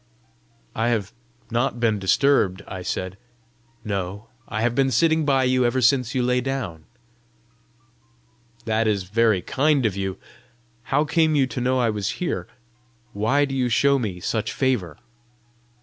"I 0.73 0.87
have 0.87 1.13
not 1.51 1.79
been 1.79 1.99
disturbed," 1.99 2.63
I 2.67 2.81
said. 2.81 3.19
"No; 3.83 4.29
I 4.47 4.63
have 4.63 4.73
been 4.73 4.89
sitting 4.89 5.25
by 5.25 5.43
you 5.43 5.63
ever 5.63 5.79
since 5.79 6.15
you 6.15 6.23
lay 6.23 6.41
down." 6.41 6.85
"That 8.65 8.87
is 8.87 9.03
very 9.03 9.43
kind 9.43 9.85
of 9.85 9.95
you! 9.95 10.17
How 10.85 11.05
came 11.05 11.35
you 11.35 11.45
to 11.45 11.61
know 11.61 11.77
I 11.77 11.91
was 11.91 12.13
here? 12.17 12.47
Why 13.13 13.45
do 13.45 13.53
you 13.53 13.69
show 13.69 13.99
me 13.99 14.19
such 14.19 14.51
favour?" 14.51 14.97